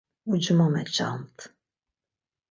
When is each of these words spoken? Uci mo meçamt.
Uci 0.33 0.51
mo 0.57 0.67
meçamt. 0.75 1.37